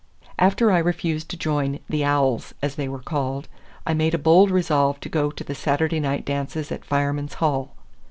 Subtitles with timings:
[0.39, 3.47] After I refused to join "the Owls," as they were called,
[3.85, 7.75] I made a bold resolve to go to the Saturday night dances at Firemen's Hall.